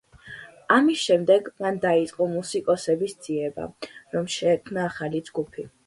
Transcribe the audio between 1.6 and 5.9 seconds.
მან დაიწყო მუსიკოსების ძიება, რომ შეექმნა ახალი ჯგუფი.